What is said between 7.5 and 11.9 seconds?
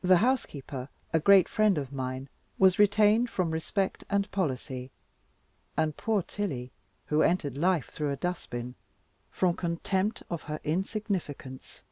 life through a dust bin) from contempt of her insignificance.